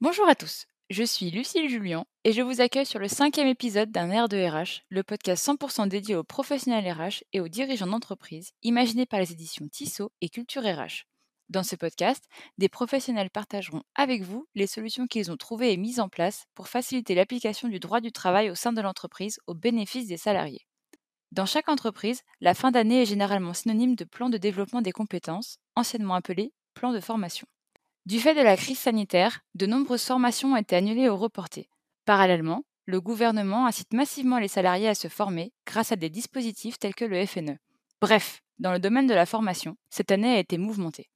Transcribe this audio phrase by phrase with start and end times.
[0.00, 3.90] Bonjour à tous, je suis Lucille Julien et je vous accueille sur le cinquième épisode
[3.90, 8.52] d'un Air de RH, le podcast 100% dédié aux professionnels RH et aux dirigeants d'entreprise,
[8.62, 11.08] imaginé par les éditions Tissot et Culture RH.
[11.48, 12.26] Dans ce podcast,
[12.58, 16.68] des professionnels partageront avec vous les solutions qu'ils ont trouvées et mises en place pour
[16.68, 20.64] faciliter l'application du droit du travail au sein de l'entreprise au bénéfice des salariés.
[21.32, 25.58] Dans chaque entreprise, la fin d'année est généralement synonyme de plan de développement des compétences,
[25.74, 27.48] anciennement appelé plan de formation.
[28.08, 31.68] Du fait de la crise sanitaire, de nombreuses formations ont été annulées ou reportées.
[32.06, 36.94] Parallèlement, le gouvernement incite massivement les salariés à se former grâce à des dispositifs tels
[36.94, 37.58] que le FNE.
[38.00, 41.10] Bref, dans le domaine de la formation, cette année a été mouvementée.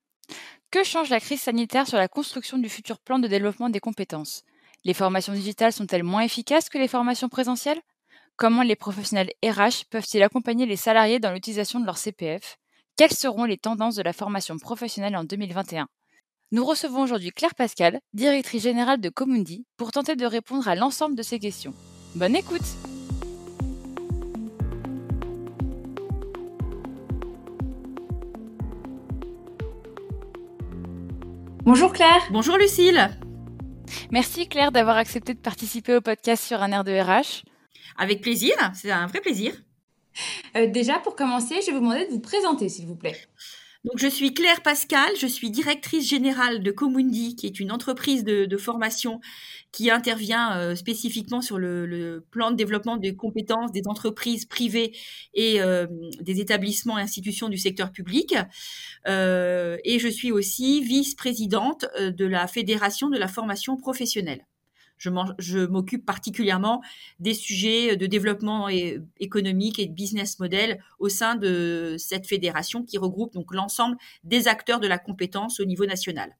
[0.71, 4.43] Que change la crise sanitaire sur la construction du futur plan de développement des compétences?
[4.85, 7.81] Les formations digitales sont-elles moins efficaces que les formations présentielles?
[8.37, 12.59] Comment les professionnels RH peuvent-ils accompagner les salariés dans l'utilisation de leur CPF
[12.99, 15.89] Quelles seront les tendances de la formation professionnelle en 2021
[16.53, 21.17] nous recevons aujourd'hui Claire Pascal, directrice générale de Comundi, pour tenter de répondre à l'ensemble
[21.17, 21.73] de ces questions.
[22.15, 22.61] Bonne écoute
[31.65, 33.09] Bonjour Claire Bonjour Lucille
[34.11, 37.45] Merci Claire d'avoir accepté de participer au podcast sur un air de RH.
[37.97, 39.55] Avec plaisir, c'est un vrai plaisir.
[40.57, 43.17] Euh, déjà, pour commencer, je vais vous demander de vous présenter, s'il vous plaît.
[43.85, 48.23] Donc, je suis Claire Pascal, je suis directrice générale de Comundi, qui est une entreprise
[48.23, 49.21] de, formation
[49.73, 54.93] qui intervient euh, spécifiquement sur le, plan de développement des compétences des entreprises privées
[55.35, 55.87] et euh,
[56.21, 58.37] des établissements et institutions du secteur public.
[59.09, 64.45] Euh, et je suis aussi vice-présidente de la Fédération de la formation professionnelle
[65.39, 66.83] je m'occupe particulièrement
[67.19, 68.69] des sujets de développement
[69.19, 74.49] économique et de business model au sein de cette fédération qui regroupe donc l'ensemble des
[74.49, 76.37] acteurs de la compétence au niveau national.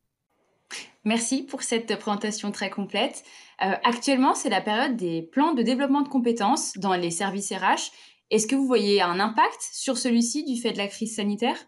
[1.05, 3.25] Merci pour cette présentation très complète.
[3.63, 7.91] Euh, actuellement, c'est la période des plans de développement de compétences dans les services RH.
[8.31, 11.59] Est-ce que vous voyez un impact sur celui-ci du fait de la crise sanitaire?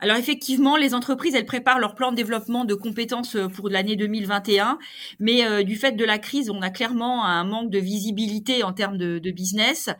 [0.00, 3.96] Alors effectivement, les entreprises, elles préparent leur plan de développement de compétences euh, pour l'année
[3.96, 4.78] 2021,
[5.18, 8.72] mais euh, du fait de la crise, on a clairement un manque de visibilité en
[8.72, 9.90] termes de, business.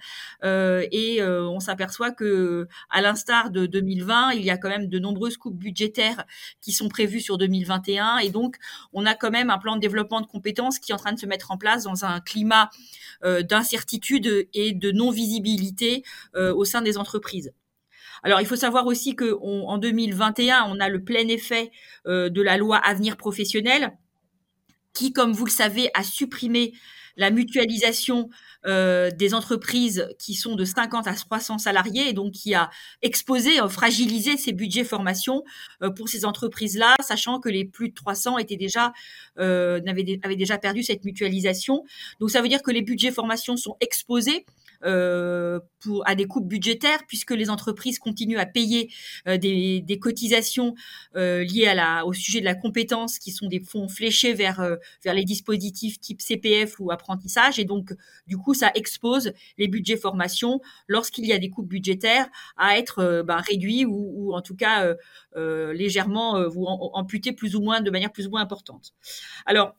[0.44, 4.98] Euh, et on s'aperçoit que, à l'instar de 2020, il y a quand même de
[4.98, 6.25] nombreuses coupes budgétaires
[6.60, 8.56] qui sont prévues sur 2021 et donc
[8.92, 11.19] on a quand même un plan de développement de compétences qui est en train de
[11.19, 12.70] se mettre en place dans un climat
[13.22, 16.03] d'incertitude et de non visibilité
[16.34, 17.53] au sein des entreprises.
[18.22, 21.70] Alors, il faut savoir aussi que en 2021, on a le plein effet
[22.06, 23.96] euh, de la loi Avenir professionnel,
[24.92, 26.72] qui, comme vous le savez, a supprimé
[27.16, 28.28] la mutualisation
[28.64, 32.70] euh, des entreprises qui sont de 50 à 300 salariés et donc qui a
[33.02, 35.42] exposé, euh, fragilisé ces budgets formation
[35.96, 38.92] pour ces entreprises-là, sachant que les plus de 300 étaient déjà
[39.36, 41.84] avaient, avaient déjà perdu cette mutualisation.
[42.20, 44.46] Donc ça veut dire que les budgets formation sont exposés
[44.84, 45.61] euh,
[46.05, 48.93] à des coupes budgétaires puisque les entreprises continuent à payer
[49.27, 50.75] euh, des, cotisations
[51.16, 51.72] euh, liées
[52.05, 56.78] au sujet de la compétence qui sont des fonds fléchés vers, les dispositifs type CPF
[56.78, 57.94] ou apprentissage et donc
[58.27, 63.22] du coup ça expose les budgets formation lorsqu'il y a des coupes budgétaires à être
[63.27, 64.95] bah, réduits ou, en tout cas
[65.37, 68.95] légèrement ou amputés plus ou moins de manière plus ou moins importante.
[69.47, 69.75] Alors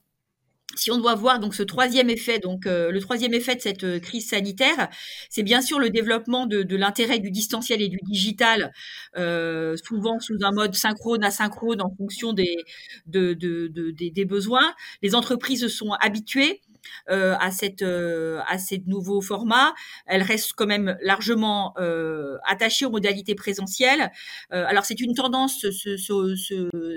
[0.79, 3.99] si on doit voir donc ce troisième effet, euh, le troisième effet de cette euh,
[3.99, 4.89] crise sanitaire,
[5.29, 8.71] c'est bien sûr le développement de, l'intérêt du distanciel et du digital,
[9.17, 12.55] euh, souvent sous un mode synchrone, asynchrone en fonction des,
[13.05, 14.73] de, de, des, des besoins.
[15.01, 16.61] Les entreprises se sont habituées
[17.09, 19.73] euh, à cette euh, à ces nouveaux formats.
[20.05, 24.11] Elle reste quand même largement euh, attachée aux modalités présentielles.
[24.51, 26.35] alors c'est une tendance, ce, ce, ce,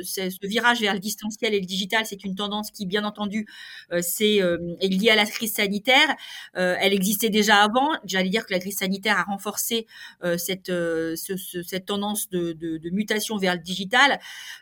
[0.02, 3.46] ce, virage vers le distanciel et le digital, c'est une tendance qui, bien entendu,
[4.00, 6.16] c'est est liée à la crise sanitaire.
[6.54, 7.90] elle existait déjà avant.
[8.04, 9.86] J'allais dire que la crise sanitaire a renforcé
[10.36, 10.72] cette
[11.16, 14.18] cette tendance de, de, mutation vers le digital,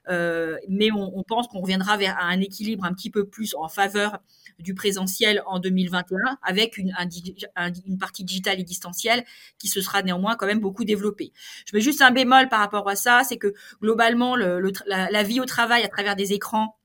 [0.09, 4.19] mais on pense qu'on reviendra vers un équilibre un petit peu plus en faveur
[4.59, 6.93] du présentiel en 2021 avec une,
[7.99, 9.25] partie digitale et distancielle
[9.59, 11.33] qui se sera néanmoins quand même beaucoup développée.
[11.67, 15.41] Je mets juste un bémol par rapport à ça, c'est que globalement le, la, vie
[15.41, 16.80] au travail à travers des écrans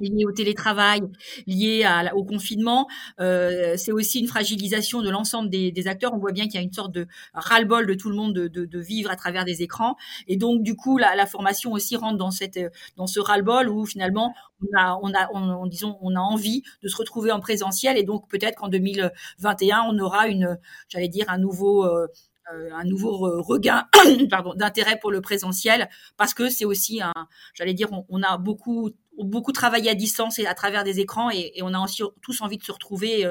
[0.00, 1.02] liées au télétravail,
[1.46, 2.86] liées au confinement.
[3.20, 6.12] Euh, c'est aussi une fragilisation de l'ensemble des, acteurs.
[6.14, 8.78] On voit bien qu'il y a une sorte de ras-le-bol de tout le monde de,
[8.78, 9.96] vivre à travers des écrans.
[10.26, 12.58] Et donc, du coup, la, formation aussi rentre dans, cette,
[12.96, 16.88] dans ce ras-le-bol où finalement, on a, on a, on, disons, on a envie de
[16.88, 17.96] se retrouver en présentiel.
[17.98, 20.58] Et donc, peut-être qu'en 2021, on aura une,
[20.88, 21.84] j'allais dire, un nouveau...
[21.84, 22.06] Euh,
[22.54, 23.84] euh, un nouveau regain
[24.56, 27.12] d'intérêt pour le présentiel parce que c'est aussi un,
[27.52, 28.90] j'allais dire, on, a beaucoup
[29.24, 32.58] beaucoup travaillé à distance et à travers des écrans et, on a aussi tous envie
[32.58, 33.30] de se retrouver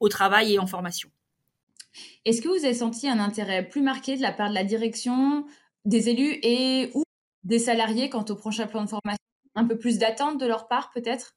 [0.00, 1.10] au travail et en formation.
[2.24, 5.46] Est-ce que vous avez senti un intérêt plus marqué de la part de la direction,
[5.84, 7.02] des élus et ou
[7.44, 9.18] des salariés quant au prochain plan de formation?
[9.54, 11.34] Un peu plus d'attente de leur part peut-être?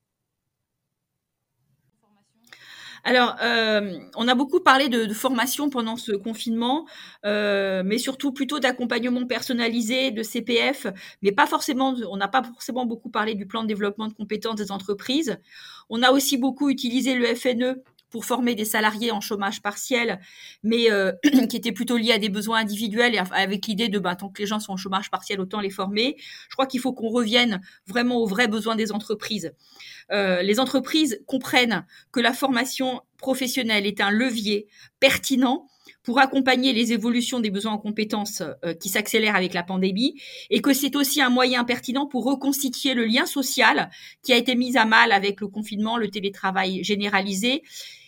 [3.07, 6.87] Alors, euh, on a beaucoup parlé de, formation pendant ce confinement,
[7.23, 10.87] euh, mais surtout plutôt d'accompagnement personnalisé, de CPF,
[11.21, 11.95] mais pas forcément.
[12.09, 15.37] On n'a pas forcément beaucoup parlé du plan de développement de compétences des entreprises.
[15.89, 20.19] On a aussi beaucoup utilisé le FNE pour former des salariés en chômage partiel,
[20.63, 21.11] mais euh,
[21.49, 24.41] qui étaient plutôt liés à des besoins individuels et avec l'idée de bah, tant que
[24.41, 26.15] les gens sont en chômage partiel, autant les former.
[26.49, 29.53] Je crois qu'il faut qu'on revienne vraiment aux vrais besoins des entreprises.
[30.11, 34.67] Euh, les entreprises comprennent que la formation professionnelle est un levier
[35.00, 35.67] pertinent
[36.03, 40.62] pour accompagner les évolutions des besoins en compétences euh, qui s'accélèrent avec la pandémie et
[40.62, 43.89] que c'est aussi un moyen pertinent pour reconstituer le lien social
[44.23, 47.63] qui a été mis à mal avec le confinement, le télétravail généralisé.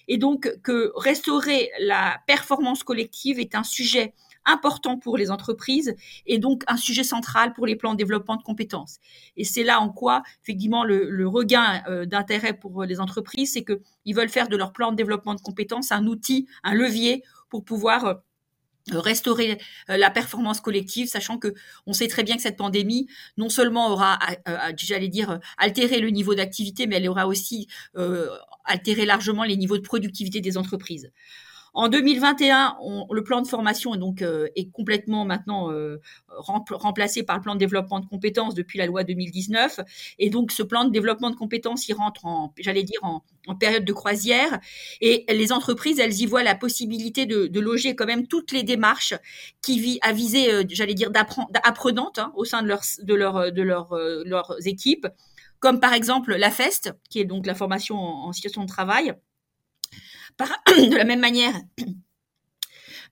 [0.07, 4.13] Et donc que restaurer la performance collective est un sujet
[4.47, 5.95] important pour les entreprises
[6.25, 8.97] et donc un sujet central pour les plans de développement de compétences.
[9.35, 14.15] Et c'est là en quoi, effectivement, le, regain euh, d'intérêt pour les entreprises, c'est qu'ils
[14.15, 18.05] veulent faire de leur plan de développement de compétences un outil, un levier pour pouvoir
[18.05, 18.13] euh,
[18.91, 19.57] restaurer
[19.89, 21.53] euh, la performance collective, sachant que
[21.85, 24.17] on sait très bien que cette pandémie non seulement aura,
[24.77, 27.67] j'allais dire, altéré le niveau d'activité, mais elle aura aussi
[28.63, 31.11] altéré largement les niveaux de productivité des entreprises.
[31.77, 32.75] En 2021,
[33.11, 35.97] le plan de formation est donc euh, est complètement maintenant euh,
[36.27, 39.81] remplacé par le plan de développement de compétences depuis la loi 2019.
[40.17, 43.21] Et donc, ce plan de développement de compétences, il rentre en, j'allais dire, en,
[43.59, 44.59] période de croisière.
[45.01, 49.13] Et les entreprises, elles y voient la possibilité de, loger quand même toutes les démarches
[49.61, 53.51] qui visent à viser, euh, j'allais dire, d'apprenantes hein, au sein de, leur, de, leur,
[53.51, 53.95] de leur,
[54.25, 55.05] leurs équipes,
[55.59, 59.13] comme par exemple la FEST, qui est donc la formation en situation de travail
[60.67, 61.53] de la même manière,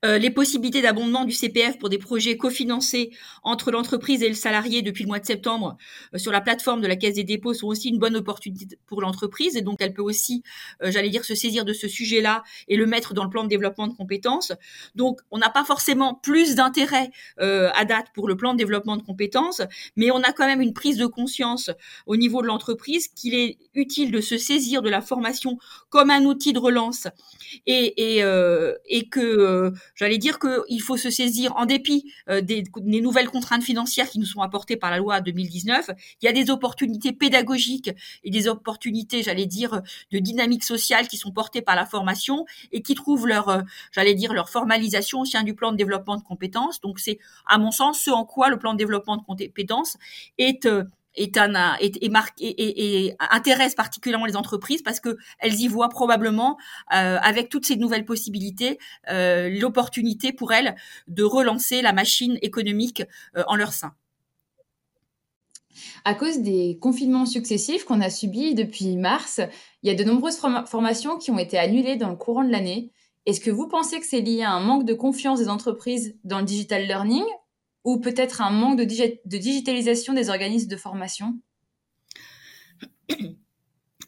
[0.04, 3.12] euh, les possibilités d'abondement du CPF pour des projets cofinancés
[3.44, 5.78] entre l'entreprise et le salarié depuis le mois de septembre
[6.14, 9.02] euh, sur la plateforme de la Caisse des dépôts sont aussi une bonne opportunité pour
[9.02, 10.44] l'entreprise et donc elle peut aussi,
[10.84, 13.50] euh, j'allais dire, se saisir de ce sujet-là et le mettre dans le plan de
[13.50, 14.52] développement de compétences.
[14.96, 19.02] Donc on n'a pas forcément plus d'intérêt à date pour le plan de développement de
[19.02, 19.62] compétences,
[19.96, 21.70] mais on a quand même une prise de conscience
[22.06, 25.58] au niveau de l'entreprise qu'il est utile de se saisir de la formation
[25.90, 27.08] comme un outil de relance
[27.66, 28.24] et, et,
[28.88, 34.10] et que J'allais dire qu'il faut se saisir, en dépit euh, des, nouvelles contraintes financières
[34.10, 35.90] qui nous sont apportées par la loi 2019,
[36.22, 37.92] il y a des opportunités pédagogiques
[38.24, 42.82] et des opportunités, j'allais dire, de dynamique sociale qui sont portées par la formation et
[42.82, 43.62] qui trouvent leur, euh,
[43.92, 46.82] j'allais dire, leur formalisation au sein du plan de développement de compétences.
[46.82, 49.98] Donc c'est, à mon sens, ce en quoi le plan de développement de compétences
[50.38, 50.84] est euh,
[51.16, 56.58] est un et, intéresse particulièrement les entreprises parce que elles y voient probablement
[56.94, 58.80] euh, avec toutes ces nouvelles possibilités
[59.10, 60.76] euh, l'opportunité pour elles
[61.08, 63.04] de relancer la machine économique
[63.38, 63.94] euh, en leur sein.
[66.06, 69.42] À cause des confinements successifs qu'on a subis depuis mars,
[69.84, 72.92] il y a de nombreuses formations qui ont été annulées dans le courant de l'année.
[73.26, 76.40] Est-ce que vous pensez que c'est lié à un manque de confiance des entreprises dans
[76.40, 77.26] le digital learning
[77.86, 81.40] ou peut-être un manque de, digitalisation des organismes de formation?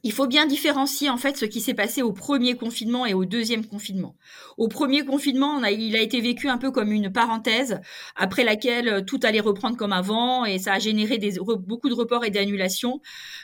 [0.08, 3.26] Il faut bien différencier en fait ce qui s'est passé au premier confinement et au
[3.26, 4.16] deuxième confinement.
[4.56, 7.82] Au premier confinement, il a été vécu un peu comme une parenthèse
[8.16, 11.20] après laquelle euh, tout allait reprendre comme avant et ça a généré
[11.60, 13.02] beaucoup de reports et d'annulations.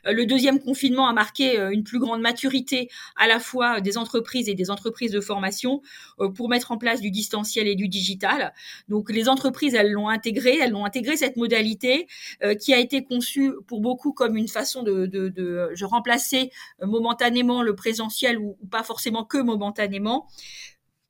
[0.07, 3.97] Euh, le deuxième confinement a marqué euh, une plus grande maturité à la fois des
[3.97, 5.81] entreprises et des entreprises de formation
[6.35, 8.53] pour mettre en place du distanciel et du digital.
[8.87, 12.07] Donc les entreprises, elles l'ont intégré, elles l'ont intégré cette modalité
[12.61, 18.57] qui a été conçue pour beaucoup comme une façon de, remplacer momentanément le présentiel ou,
[18.71, 20.27] pas forcément que momentanément.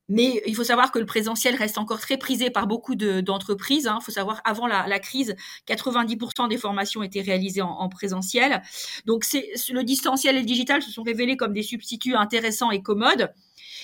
[0.08, 3.86] Mais il faut savoir que le présentiel reste encore très prisé par beaucoup d'entreprises.
[3.86, 3.98] Hein.
[4.00, 5.34] Il faut savoir, avant la, crise,
[5.66, 8.62] 90% des formations étaient réalisées en, en présentiel.
[9.06, 13.32] Donc, le distanciel et le digital se sont révélés comme des substituts intéressants et commodes.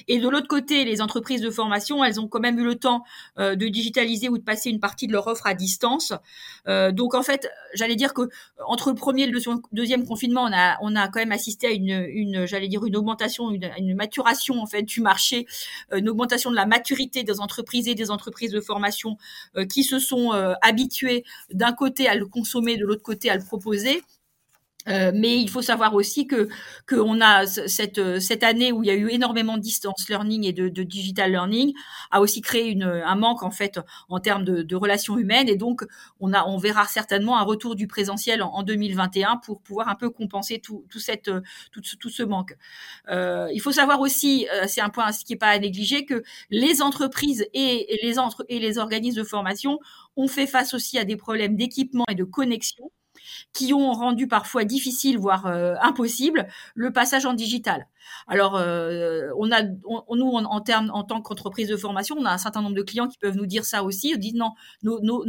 [0.08, 3.04] Et de l'autre côté, les entreprises de formation, elles ont quand même eu le temps
[3.38, 6.12] euh, de digitaliser ou de passer une partie de leur offre à distance.
[6.68, 8.22] Euh, donc en fait, j'allais dire que
[8.66, 9.38] entre le premier et le
[9.72, 12.96] deuxième confinement, on a, on a quand même assisté à une, une j'allais dire une
[12.96, 15.46] augmentation, une, maturation en fait du marché,
[15.92, 19.16] euh, augmentation de la maturité des entreprises et des entreprises de formation
[19.68, 24.02] qui se sont habituées d'un côté à le consommer, de l'autre côté à le proposer.
[24.88, 26.48] Euh, mais il faut savoir aussi que
[26.88, 30.52] qu'on a cette cette année où il y a eu énormément de distance learning et
[30.52, 31.74] de, de digital learning
[32.10, 35.56] a aussi créé une, un manque en fait en termes de, de, relations humaines et
[35.56, 35.84] donc
[36.18, 39.96] on a on verra certainement un retour du présentiel en, en 2021 pour pouvoir un
[39.96, 41.30] peu compenser tout tout cette
[41.72, 42.56] tout, tout ce manque.
[43.10, 46.22] Euh, il faut savoir aussi euh, c'est un point qui est pas à négliger que
[46.48, 49.78] les entreprises et les entre et les organismes de formation
[50.16, 52.90] ont fait face aussi à des problèmes d'équipement et de connexion
[53.52, 57.86] qui ont rendu parfois difficile, voire euh, impossible, le passage en digital.
[58.26, 62.38] Alors, euh, on a, nous, en, termes, en tant qu'entreprise de formation, on a un
[62.38, 64.10] certain nombre de clients qui peuvent nous dire ça aussi.
[64.10, 65.24] Ils disent non, nos, nos,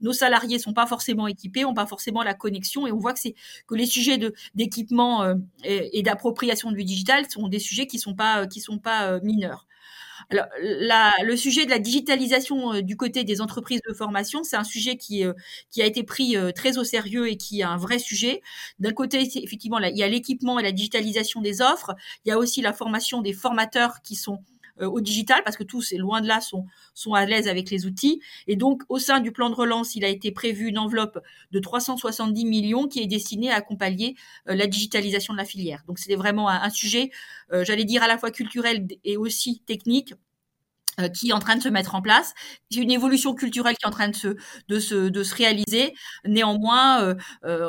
[0.00, 3.20] nos, salariés sont pas forcément équipés, ont pas forcément la connexion, et on voit que
[3.66, 4.18] que les sujets
[4.54, 8.78] d'équipement euh, et, et d'appropriation du digital sont des sujets qui sont pas qui sont
[8.78, 9.66] pas mineurs.
[10.30, 14.64] Alors, le sujet de la digitalisation euh, du côté des entreprises de formation, c'est un
[14.64, 15.32] sujet qui, euh,
[15.70, 18.42] qui a été pris euh, très au sérieux et qui est un vrai sujet.
[18.78, 21.94] D'un côté, effectivement, il y a l'équipement et la digitalisation des offres.
[22.24, 24.40] Il y a aussi la formation des formateurs qui sont
[24.80, 27.86] au digital parce que tous, et loin de là, sont, sont à l'aise avec les
[27.86, 28.20] outils.
[28.46, 31.18] Et donc, au sein du plan de relance, il a été prévu une enveloppe
[31.50, 34.16] de 370 millions qui est destinée à accompagner
[34.48, 35.82] euh, la digitalisation de la filière.
[35.86, 37.10] Donc, c'était vraiment un, sujet,
[37.52, 40.16] euh, j'allais dire, à la fois culturel et aussi technique euh,
[41.12, 42.32] qui est en train de se mettre en place.
[42.70, 44.36] C'est une évolution culturelle qui est en train de se,
[44.68, 45.94] de se, de se réaliser.
[46.24, 47.68] Néanmoins, euh, euh,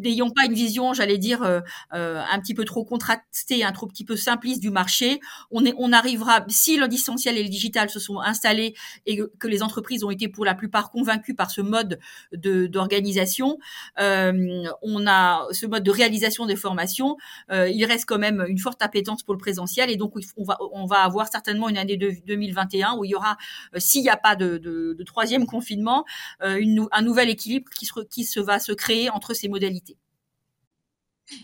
[0.00, 1.60] n'ayons pas une vision, j'allais dire, euh,
[1.94, 5.20] euh, un petit peu trop contrastée, un trop petit peu simpliste du marché.
[5.50, 8.74] On, est, on arrivera, si le distanciel et le digital se sont installés
[9.06, 11.98] et que les entreprises ont été pour la plupart convaincues par ce mode
[12.32, 13.58] d'organisation,
[13.96, 17.16] on a ce mode de réalisation des formations.
[17.50, 20.86] il reste quand même une forte appétence pour le présentiel et donc on va, on
[20.86, 22.65] va avoir certainement une année de 2020
[22.98, 23.36] où il y aura,
[23.74, 26.04] euh, s'il n'y a pas de, de, de, troisième confinement,
[26.42, 29.96] euh, une, un nouvel équilibre qui se, qui se va se créer entre ces modalités.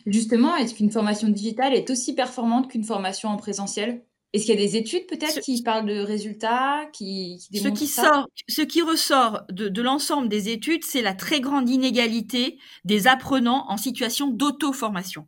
[0.07, 4.05] Justement, est-ce qu'une formation digitale est aussi performante qu'une formation en présentiel?
[4.33, 7.87] Est-ce qu'il y a des études peut-être qui parlent de résultats, qui, qui ce qui
[7.87, 8.03] ça?
[8.03, 13.09] sort, ce qui ressort de, de l'ensemble des études, c'est la très grande inégalité des
[13.09, 15.27] apprenants en situation d'auto-formation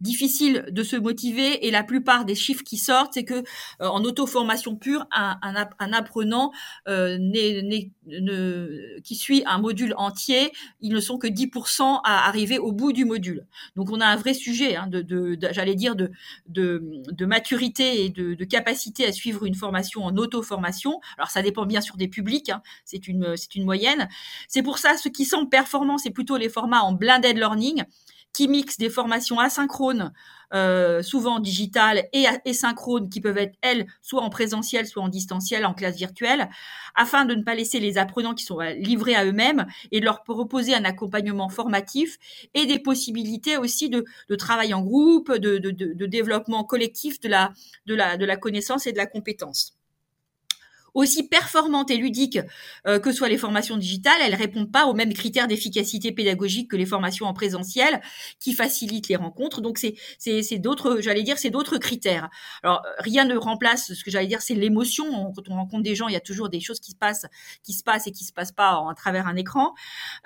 [0.00, 3.42] difficile de se motiver et la plupart des chiffres qui sortent, c'est que euh,
[3.80, 6.52] en auto-formation pure, un, un, un apprenant
[6.88, 12.72] euh, ne, qui suit un module entier, ils ne sont que 10% à arriver au
[12.72, 13.46] bout du module.
[13.76, 16.10] Donc on a un vrai sujet, hein, de, de, j'allais dire, de,
[16.48, 21.00] de, de, maturité et de, de, capacité à suivre une formation en auto-formation.
[21.18, 24.08] Alors ça dépend bien sûr des publics, hein, c'est une, une moyenne.
[24.48, 27.84] C'est pour ça, ce qui semble performant, c'est plutôt les formats en blended learning
[28.32, 30.12] qui mixent des formations asynchrones,
[30.54, 35.66] euh, souvent digitales et asynchrones, qui peuvent être, elles, soit en présentiel, soit en distanciel,
[35.66, 36.48] en classe virtuelle,
[36.94, 40.04] afin de ne pas laisser les apprenants qui sont euh, livrés à eux-mêmes et de
[40.04, 42.18] leur proposer un accompagnement formatif
[42.54, 44.04] et des possibilités aussi de,
[44.36, 49.79] travail en groupe, de, développement collectif de la connaissance et de la compétence
[50.94, 52.38] aussi performantes et ludiques
[52.86, 56.76] euh, que soient les formations digitales, elles répondent pas aux mêmes critères d'efficacité pédagogique que
[56.76, 58.00] les formations en présentiel
[58.38, 59.60] qui facilitent les rencontres.
[59.60, 62.30] Donc c'est d'autres, j'allais dire, c'est d'autres critères.
[62.62, 65.32] Alors rien ne remplace ce que j'allais dire, c'est l'émotion.
[65.34, 67.26] Quand on rencontre des gens, il y a toujours des choses qui se passent,
[67.62, 69.74] qui se passent et qui se passent pas à travers un écran.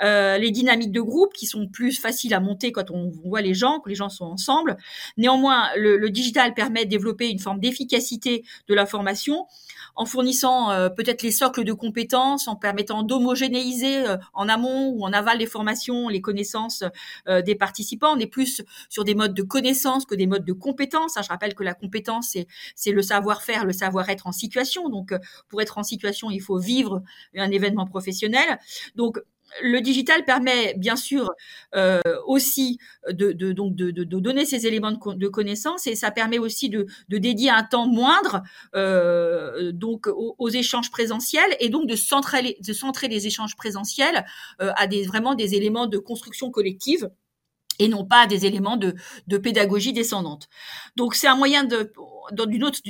[0.03, 3.55] Euh, les dynamiques de groupe qui sont plus faciles à monter quand on voit les
[3.55, 4.77] gens, que les gens sont ensemble.
[5.17, 9.47] Néanmoins, le digital permet de développer une forme d'efficacité de la formation
[9.97, 15.05] en fournissant euh, peut-être les socles de compétences, en permettant d'homogénéiser euh, en amont ou
[15.05, 16.85] en aval des formations les connaissances
[17.29, 18.15] euh, des participants.
[18.15, 21.19] On est plus sur des modes de connaissances que des modes de compétences.
[21.23, 24.89] Je rappelle que la compétence, c'est, c'est le savoir-faire, le savoir-être en situation.
[24.89, 25.15] Donc,
[25.49, 27.03] pour être en situation, il faut vivre
[27.37, 28.59] un événement professionnel.
[28.95, 29.19] Donc,
[29.63, 31.33] le digital permet bien sûr
[31.75, 36.87] euh, aussi de, donc de, donner ces éléments de, connaissance et ça permet aussi de,
[37.09, 38.43] dédier un temps moindre
[38.75, 44.25] euh, donc aux, échanges présentiels et donc de centrer, de centrer les échanges présentiels
[44.61, 47.11] euh, à des vraiment des éléments de construction collective
[47.79, 48.95] et non pas des éléments de,
[49.27, 50.49] de pédagogie descendante.
[50.97, 51.93] Donc c'est un moyen de,
[52.33, 52.81] dans une autre,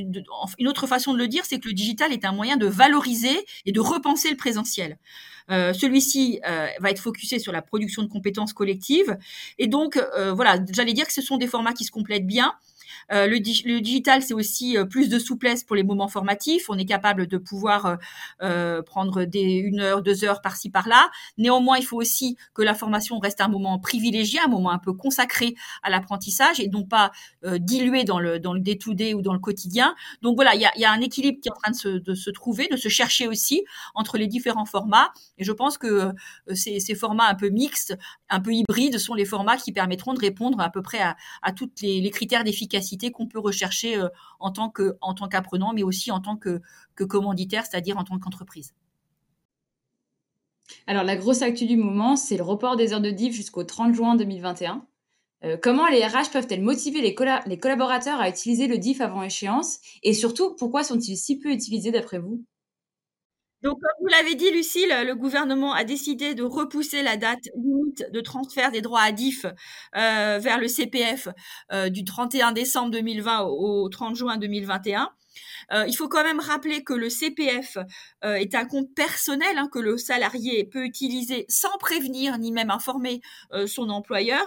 [0.59, 3.45] une autre façon de le dire, c'est que le digital est un moyen de valoriser
[3.67, 4.99] et de repenser le présentiel.
[5.51, 9.19] Euh, Celui-ci euh, va être focusé sur la production de compétences collectives.
[9.59, 12.55] Et donc, euh, voilà, j'allais dire que ce sont des formats qui se complètent bien.
[13.13, 16.67] Euh, le, digital, c'est aussi euh, plus de souplesse pour les moments formatifs.
[16.69, 17.99] On est capable de pouvoir
[18.43, 21.11] euh, prendre une heure, deux heures par-ci par-là.
[21.39, 24.93] Néanmoins, il faut aussi que la formation reste un moment privilégié, un moment un peu
[24.93, 27.13] consacré à l'apprentissage et non pas
[27.59, 29.95] dilué dans le dans le day-to-day ou dans le quotidien.
[30.23, 32.77] Donc voilà, il y a, un équilibre qui est en train de se, trouver, de
[32.77, 33.65] se chercher aussi
[33.95, 35.13] entre les différents formats.
[35.39, 36.13] Et je pense que
[36.55, 37.97] ces, formats un peu mixtes,
[38.29, 41.17] un peu hybrides, sont les formats qui permettront de répondre à peu près à,
[41.83, 42.74] les, les critères d'efficacité
[43.11, 44.09] qu'on peut rechercher euh,
[44.41, 46.61] en tant qu'apprenant, mais aussi en tant que,
[46.95, 48.75] que commanditaire, c'est-à-dire en tant qu'entreprise.
[50.87, 53.95] Alors la grosse actu du moment, c'est le report des heures de div jusqu'au 30
[53.95, 54.87] juin 2021.
[55.45, 57.15] Euh, comment les RH peuvent-elles motiver les,
[57.47, 59.79] les collaborateurs à utiliser le DIF avant échéance?
[60.03, 62.45] Et surtout, pourquoi sont-ils si peu utilisés d'après vous?
[63.65, 68.05] Donc, comme vous l'avez dit, Lucille, le gouvernement a décidé de repousser la date limite
[68.13, 69.47] de transfert des droits à DIF
[69.97, 71.29] euh, vers le CPF
[71.73, 75.09] euh, du 31 décembre 2020 au 30 juin 2021.
[75.73, 77.79] Euh, il faut quand même rappeler que le CPF
[78.23, 83.23] est un compte personnel hein, que le salarié peut utiliser sans prévenir ni même informer
[83.67, 84.45] son employeur.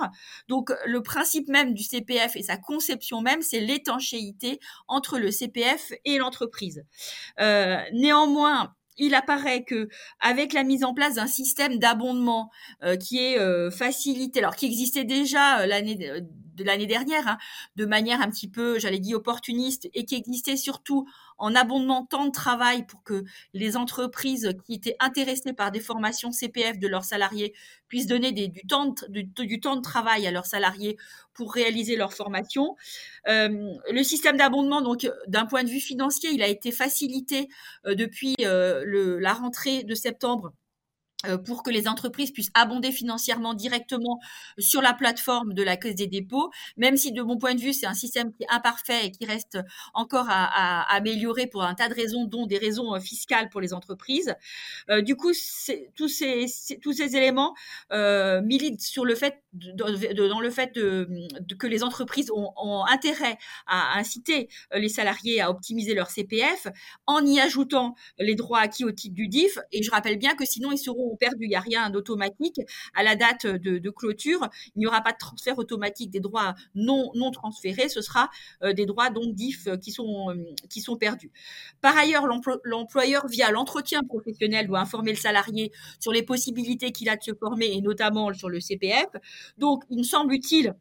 [0.48, 5.92] Donc le principe même du CPF et sa conception même, c'est l'étanchéité entre le CPF
[6.06, 6.86] et l'entreprise.
[7.40, 9.90] néanmoins, il apparaît que
[10.20, 12.50] avec la mise en place d'un système d'abondement
[12.84, 17.38] euh, qui est euh, facilité, alors qui existait déjà euh, l'année de, l'année dernière, hein,
[17.76, 22.26] de manière un petit peu, j'allais dire opportuniste, et qui existait surtout en abondement temps
[22.26, 27.06] de travail pour que les entreprises qui étaient intéressées par des formations CPF de leurs
[27.06, 27.54] salariés
[27.88, 30.98] puissent donner du, temps de, travail à leurs salariés
[31.34, 32.76] pour réaliser leur formation.
[33.28, 37.48] Euh, le système d'abondement, donc d'un point de vue financier, il a été facilité
[37.86, 40.54] euh, depuis euh, la rentrée de septembre
[41.46, 44.20] pour que les entreprises puissent abonder financièrement directement
[44.60, 47.74] sur la plateforme de la Caisse des dépôts, même si de mon point de vue,
[47.74, 49.58] c'est un système qui est imparfait et qui reste
[49.94, 53.74] encore à, améliorer pour un tas de raisons, dont des raisons euh, fiscales pour les
[53.74, 54.36] entreprises.
[54.90, 55.32] Euh, du coup,
[55.96, 56.46] tous ces,
[57.16, 57.56] éléments
[57.92, 63.98] euh, militent sur le fait, dans le fait que les entreprises ont, ont, intérêt à
[63.98, 66.68] inciter les salariés à optimiser leur CPF
[67.06, 69.58] en y ajoutant les droits acquis au titre du DIF.
[69.72, 71.46] Et je rappelle bien que sinon, ils seront perdu.
[71.46, 72.60] Il n'y a rien d'automatique.
[72.94, 77.12] À la date de, clôture, il n'y aura pas de transfert automatique des droits non,
[77.16, 77.90] non transférés.
[77.90, 78.30] Ce sera
[78.64, 81.32] euh, des droits donc DIF qui sont, euh, qui sont perdus.
[81.82, 82.28] Par ailleurs,
[82.64, 87.34] l'employeur, via l'entretien professionnel, doit informer le salarié sur les possibilités qu'il a de se
[87.34, 89.08] former et notamment sur le CPF.
[89.58, 90.74] Donc, il me semble utile euh,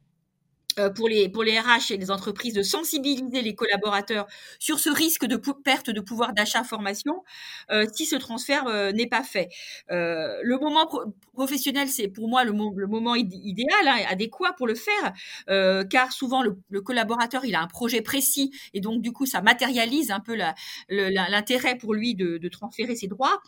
[0.95, 4.26] pour les, pour les RH et les entreprises de sensibiliser les collaborateurs
[4.59, 7.23] sur ce risque de perte de pouvoir d'achat formation
[7.71, 9.49] euh, si ce transfert euh, n'est pas fait.
[9.91, 10.89] Euh, le moment
[11.32, 15.12] professionnel, c'est pour moi le, moment idéal, hein, adéquat pour le faire,
[15.49, 19.26] euh, car souvent le, le, collaborateur il a un projet précis et donc du coup
[19.26, 20.36] ça matérialise un peu
[20.89, 23.41] l'intérêt pour lui de, de transférer ses droits.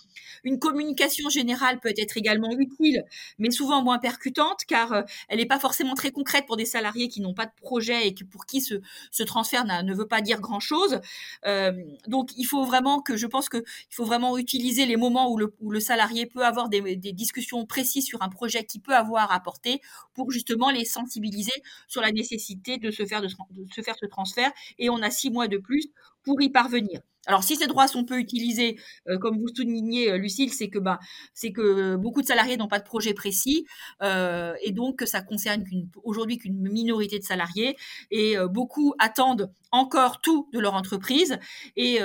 [0.45, 3.05] Une communication générale peut être également utile,
[3.39, 7.18] mais souvent moins percutante, car elle n'est pas forcément très concrète pour des salariés qui
[7.23, 8.75] n'ont pas de projet et pour qui ce,
[9.11, 11.01] ce transfert ne veut pas dire grand chose.
[11.47, 11.73] Euh,
[12.07, 15.39] donc il faut vraiment que je pense que il faut vraiment utiliser les moments où
[15.39, 19.81] le, salarié peut avoir des, discussions précises sur un projet qui peut avoir à porter
[20.15, 21.53] pour justement les sensibiliser
[21.87, 25.89] sur la nécessité de se faire ce transfert et on a six mois de plus
[26.23, 27.01] pour y parvenir.
[27.29, 30.79] Alors si ces droits sont peu utilisés, euh, comme vous soulignez, euh, Lucille, c'est que
[30.79, 30.99] bah,
[31.35, 33.67] c'est que beaucoup de salariés n'ont pas de projet précis
[34.03, 35.63] euh, et donc que ça concerne
[36.05, 37.77] aujourd'hui qu'une minorité de salariés
[38.11, 41.39] et beaucoup attendent encore tout de leur entreprise
[41.77, 42.01] et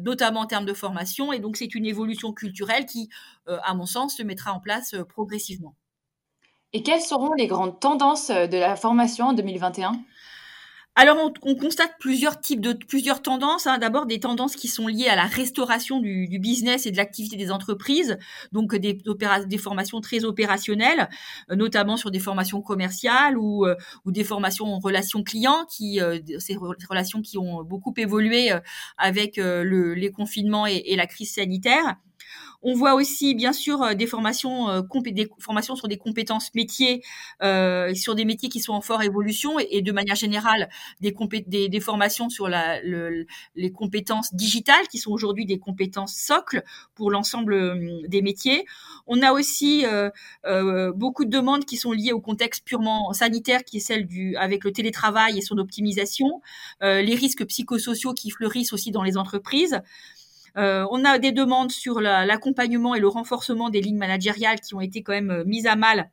[0.00, 3.10] notamment en termes de formation et donc c'est une évolution culturelle qui,
[3.46, 5.74] à mon sens, se mettra en place progressivement.
[6.72, 9.92] Et quelles seront les grandes tendances de la formation en 2021
[10.96, 13.66] alors, on, on, constate plusieurs types de plusieurs tendances.
[13.66, 13.78] Hein.
[13.78, 17.36] D'abord, des tendances qui sont liées à la restauration du, du business et de l'activité
[17.36, 18.16] des entreprises,
[18.52, 19.00] donc des,
[19.46, 21.08] des formations très opérationnelles,
[21.50, 26.00] euh, notamment sur des formations commerciales ou, euh, ou des formations en relations clients, qui
[26.00, 26.56] euh, ces
[26.88, 28.52] relations qui ont beaucoup évolué
[28.96, 31.96] avec le, les confinements et la crise sanitaire.
[32.66, 37.02] On voit aussi, bien sûr, euh, des formations, euh, des formations sur des compétences métiers,
[37.42, 41.14] euh, sur des métiers qui sont en forte évolution, et, de manière générale, des,
[41.68, 48.22] des, formations sur les compétences digitales, qui sont aujourd'hui des compétences socles pour l'ensemble des
[48.22, 48.64] métiers.
[49.06, 49.84] On a aussi
[50.94, 54.64] beaucoup de demandes qui sont liées au contexte purement sanitaire, qui est celle du avec
[54.64, 56.40] le télétravail et son optimisation,
[56.80, 59.82] les risques psychosociaux qui fleurissent aussi dans les entreprises.
[60.56, 64.80] Euh, on a des demandes sur l'accompagnement et le renforcement des lignes managériales qui ont
[64.80, 66.10] été quand même euh, mises à mal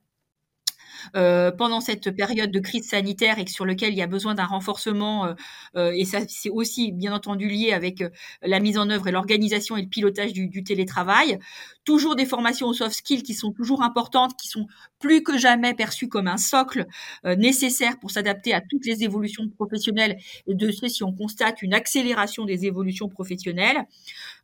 [1.16, 4.46] euh, pendant cette période de crise sanitaire et sur lequel il y a besoin d'un
[4.46, 5.26] renforcement.
[5.26, 5.34] Euh,
[5.76, 8.04] euh, et ça, c'est aussi bien entendu lié avec
[8.42, 11.40] la mise en œuvre et l'organisation et le pilotage du, télétravail.
[11.84, 14.68] Toujours des formations aux soft skills qui sont toujours importantes, qui sont
[15.00, 16.86] plus que jamais perçues comme un socle
[17.24, 21.74] nécessaire pour s'adapter à toutes les évolutions professionnelles et de ce si on constate une
[21.74, 23.86] accélération des évolutions professionnelles.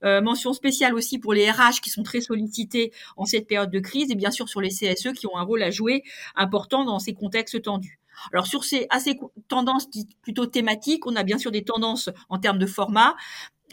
[0.02, 4.10] mention spéciale aussi pour les RH qui sont très sollicités en cette période de crise
[4.10, 6.04] et bien sûr sur les CSE qui ont un rôle à jouer
[6.48, 8.00] important dans ces contextes tendus.
[8.34, 9.88] Alors sur ces assez tendances
[10.22, 13.16] plutôt thématiques, on a bien sûr des tendances en termes de format,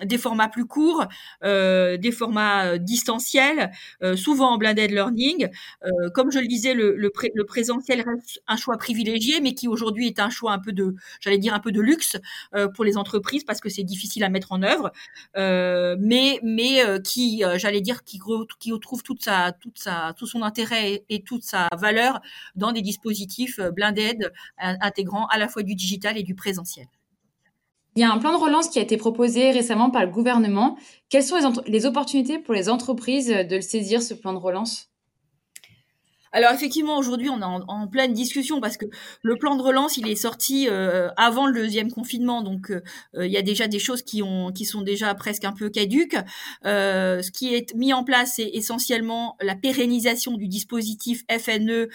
[0.03, 1.07] des formats plus courts,
[1.45, 3.71] euh, des formats euh, distanciels,
[4.03, 5.49] euh, souvent en blended learning.
[5.85, 9.69] Euh, comme je le disais, le, le, le, présentiel reste un choix privilégié, mais qui
[9.69, 12.17] aujourd'hui est un choix un peu de, j'allais dire un peu de luxe
[12.55, 14.91] euh, pour les entreprises parce que c'est difficile à mettre en œuvre,
[15.37, 18.21] euh, mais mais qui, j'allais dire, qui,
[18.59, 22.21] qui retrouve toute sa toute sa tout son intérêt et, et toute sa valeur
[22.57, 26.87] dans des dispositifs blended intégrant à la fois du digital et du présentiel.
[27.97, 30.77] Il y a un plan de relance qui a été proposé récemment par le gouvernement.
[31.11, 34.91] Quelles sont les, opportunités pour les entreprises de le saisir, ce plan de relance?
[36.33, 38.87] Alors effectivement, aujourd'hui, on est en, pleine discussion parce que
[39.23, 42.83] le plan de relance, il est sorti euh, avant le deuxième confinement, donc euh,
[43.15, 46.17] il y a déjà des choses qui ont qui sont déjà presque un peu caduques.
[46.65, 51.87] Euh, ce qui est mis en place, c'est essentiellement la pérennisation du dispositif FNE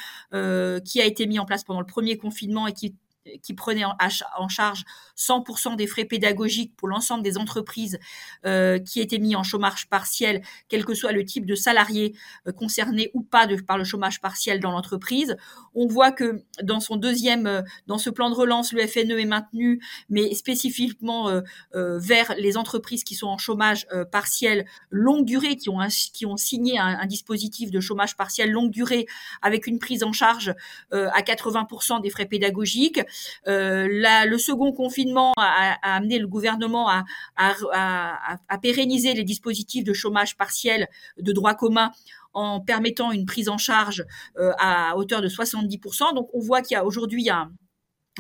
[0.86, 2.96] qui a été mis en place pendant le premier confinement et qui
[3.44, 4.86] qui prenait en, charge
[5.18, 8.00] 100% des frais pédagogiques pour l'ensemble des entreprises
[8.46, 12.16] euh, qui étaient mis en chômage partiel, quel que soit le type de salarié
[12.48, 15.36] euh, concerné ou pas de, par le chômage partiel dans l'entreprise.
[15.76, 19.26] On voit que dans son deuxième, euh, dans ce plan de relance, le FNE est
[19.26, 21.42] maintenu, mais spécifiquement euh,
[21.74, 25.80] vers les entreprises qui sont en chômage partiel longue durée, qui ont,
[26.14, 29.08] qui ont signé un, un, dispositif de chômage partiel longue durée
[29.42, 30.54] avec une prise en charge
[30.92, 33.00] à 80% des frais pédagogiques.
[33.48, 40.88] Euh, le second confinement a, amené le gouvernement à, pérenniser les dispositifs de chômage partiel
[41.18, 41.92] de droit commun
[42.34, 44.06] en permettant une prise en charge
[44.38, 46.14] euh, à hauteur de 70%.
[46.14, 47.52] Donc on voit qu'il y a aujourd'hui un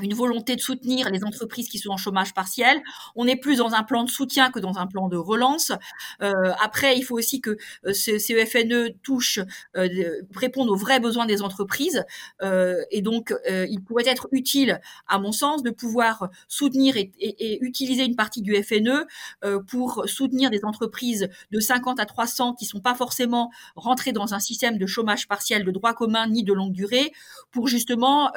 [0.02, 2.82] une volonté de soutenir les entreprises qui sont en chômage partiel.
[3.16, 5.72] On est plus dans un plan de soutien que dans un plan de relance.
[6.22, 9.40] Euh, après, il faut aussi que euh, ces, FNE touchent,
[9.78, 12.04] euh, répondent aux vrais besoins des entreprises.
[12.92, 17.12] Et donc, il pourrait être utile, à mon sens, de pouvoir soutenir et,
[17.62, 19.06] utiliser une partie du FNE
[19.44, 24.34] euh, pour soutenir des entreprises de 50 à 300 qui sont pas forcément rentrées dans
[24.34, 27.12] un système de chômage partiel de droit commun ni de longue durée,
[27.52, 28.32] pour justement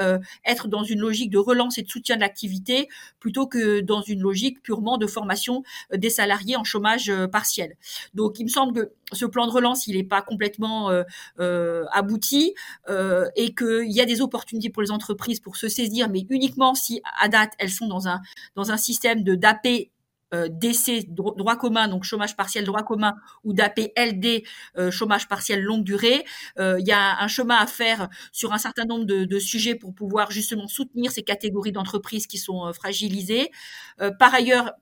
[0.44, 2.88] être dans une logique de relance et de soutien de l'activité
[3.21, 5.62] plutôt que dans une logique purement de formation
[5.93, 7.77] euh, des salariés en chômage euh, partiel.
[8.15, 12.55] Donc il me semble que ce plan de relance, il n'est pas complètement euh, abouti
[13.37, 17.03] et qu'il y a des opportunités pour les entreprises pour se saisir, mais uniquement si
[17.21, 18.21] à date elles sont dans un
[18.57, 19.67] dans un système de d'AP
[20.35, 23.14] euh, DC droit commun, donc chômage partiel droit commun,
[23.45, 24.45] ou d'APLD
[24.79, 26.25] euh, chômage partiel longue durée.
[26.59, 29.75] Euh, il y a un chemin à faire sur un certain nombre de, de sujets
[29.75, 33.51] pour pouvoir justement soutenir ces catégories d'entreprises qui sont fragilisées.
[34.18, 34.73] par ailleurs,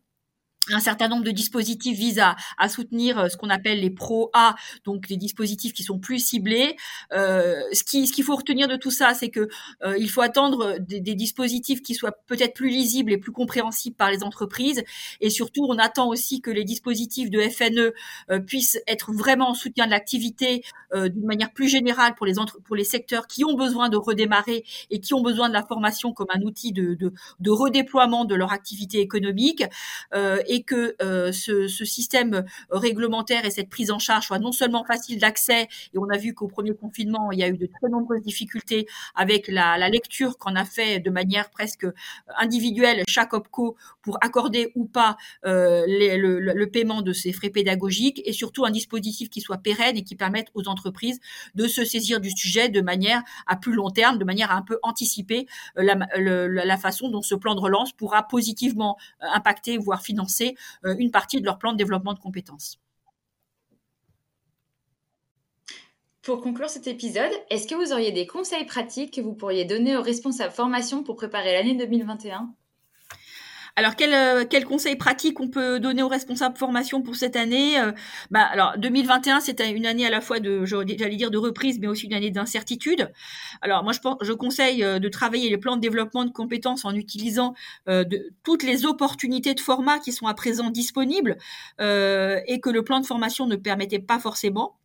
[0.68, 2.20] un certain nombre de dispositifs visent
[2.58, 6.18] à, soutenir euh, ce qu'on appelle les pro A, donc les dispositifs qui sont plus
[6.18, 6.76] ciblés.
[7.12, 9.48] Euh, ce qui ce qu'il faut retenir de tout ça, c'est que
[9.82, 13.96] euh, il faut attendre des, des, dispositifs qui soient peut-être plus lisibles et plus compréhensibles
[13.96, 14.84] par les entreprises.
[15.20, 17.92] Et surtout, on attend aussi que les dispositifs de FNE
[18.30, 20.62] euh, puissent être vraiment en soutien de l'activité
[20.94, 23.96] euh, d'une manière plus générale pour les entre, pour les secteurs qui ont besoin de
[23.96, 28.24] redémarrer et qui ont besoin de la formation comme un outil de, de, de redéploiement
[28.24, 29.64] de leur activité économique.
[30.50, 35.18] Et que euh, ce, système réglementaire et cette prise en charge soit non seulement facile
[35.18, 38.22] d'accès, et on a vu qu'au premier confinement, il y a eu de très nombreuses
[38.22, 41.86] difficultés avec la, lecture qu'on a fait de manière presque
[42.36, 48.32] individuelle chaque OPCO pour accorder ou pas euh, le, paiement de ces frais pédagogiques, et
[48.32, 51.20] surtout un dispositif qui soit pérenne et qui permette aux entreprises
[51.54, 54.62] de se saisir du sujet de manière à plus long terme, de manière à un
[54.62, 55.46] peu anticiper
[55.78, 55.94] euh,
[56.64, 60.39] la, façon dont ce plan de relance pourra positivement euh, impacter, voire financer
[60.84, 62.80] euh, une partie de leur plan de développement de compétences.
[66.22, 69.96] Pour conclure cet épisode, est-ce que vous auriez des conseils pratiques que vous pourriez donner
[69.96, 72.54] aux responsables formation pour préparer l'année 2021
[73.80, 77.80] alors, quel, euh, quel conseil pratique on peut donner aux responsables formation pour cette année
[77.80, 77.92] euh,
[78.30, 81.86] bah, Alors, 2021, c'est une année à la fois de, j'allais dire, de reprise, mais
[81.86, 83.10] aussi une année d'incertitude.
[83.62, 86.94] Alors, moi, je, je conseille euh, de travailler les plans de développement de compétences en
[86.94, 87.54] utilisant
[88.42, 91.38] toutes les opportunités de format qui sont à présent disponibles
[91.78, 94.79] et que le plan de formation ne permettait pas forcément.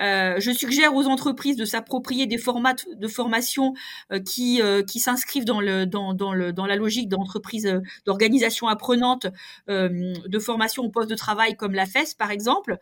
[0.00, 3.74] Euh, je suggère aux entreprises de s'approprier des formats de formation
[4.12, 9.26] euh, qui, euh, qui s'inscrivent dans, la logique d'entreprise, d'organisation apprenante,
[9.68, 12.78] de formation au poste de travail comme la FES par exemple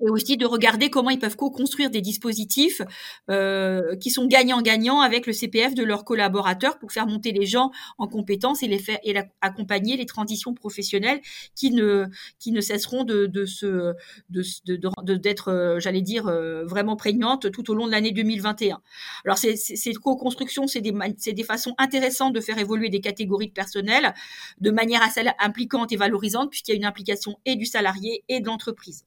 [0.00, 2.82] et aussi de regarder comment ils peuvent co-construire des dispositifs
[3.30, 7.70] euh, qui sont gagnants-gagnants avec le CPF de leurs collaborateurs pour faire monter les gens
[7.98, 11.20] en compétences et les faire et accompagner les transitions professionnelles
[11.54, 12.06] qui ne
[12.38, 13.94] qui ne cesseront de de se
[14.28, 18.80] de d'être euh, j'allais dire euh, vraiment prégnantes tout au long de l'année 2021.
[19.24, 23.52] Alors ces co-construction c'est des c'est des façons intéressantes de faire évoluer des catégories de
[23.52, 24.14] personnel
[24.60, 28.40] de manière assez impliquante et valorisante puisqu'il y a une implication et du salarié et
[28.40, 29.04] de l'entreprise.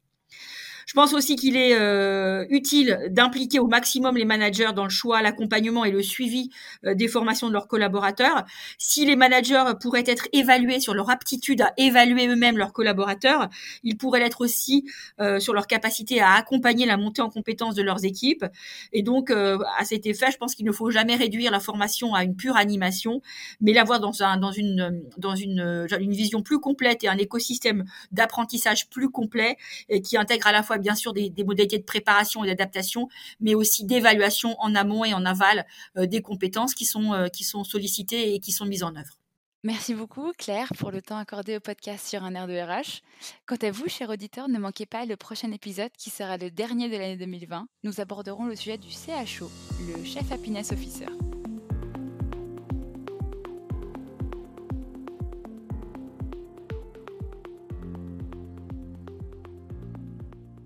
[0.90, 5.22] Je pense aussi qu'il est euh, utile d'impliquer au maximum les managers dans le choix,
[5.22, 6.50] l'accompagnement et le suivi
[6.84, 8.44] euh, des formations de leurs collaborateurs.
[8.80, 13.50] Si les managers pourraient être évalués sur leur aptitude à évaluer eux-mêmes leurs collaborateurs,
[13.84, 17.84] ils pourraient l'être aussi euh, sur leur capacité à accompagner la montée en compétences de
[17.84, 18.46] leurs équipes.
[18.92, 22.24] Et donc, à cet effet, je pense qu'il ne faut jamais réduire la formation à
[22.24, 23.22] une pure animation,
[23.62, 27.86] mais l'avoir dans, un, dans, une, dans une, une vision plus complète et un écosystème
[28.12, 29.56] d'apprentissage plus complet
[29.88, 33.56] et qui intègre à la fois bien sûr des, modalités de préparation et d'adaptation, mais
[33.56, 35.66] aussi d'évaluation en amont et en aval
[35.98, 39.20] euh, des compétences qui sont, euh, qui sont sollicitées et qui sont mises en œuvre.
[39.64, 43.02] Merci beaucoup Claire pour le temps accordé au podcast sur un air de RH.
[43.46, 46.88] Quant à vous, chers auditeurs, ne manquez pas le prochain épisode qui sera le dernier
[46.88, 47.68] de l'année 2020.
[47.84, 49.52] Nous aborderons le sujet du CHO,
[49.86, 51.08] le Chef Happiness Officer.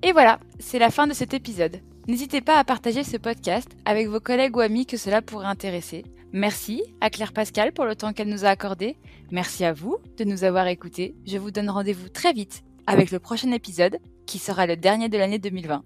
[0.06, 1.80] Et voilà, c'est la fin de cet épisode.
[2.10, 6.04] N'hésitez pas à partager ce podcast avec vos collègues ou amis que cela pourrait intéresser.
[6.34, 8.98] Merci à Claire Pascal pour le temps qu'elle nous a accordé.
[9.32, 11.16] Merci à vous de nous avoir écoutés.
[11.26, 15.18] Je vous donne rendez-vous très vite avec le prochain épisode qui sera le dernier de
[15.18, 15.84] l'année 2020.